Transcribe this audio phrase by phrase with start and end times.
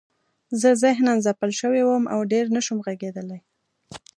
[0.61, 3.39] زه ذهناً ځپل شوی وم او ډېر نشوم غږېدلی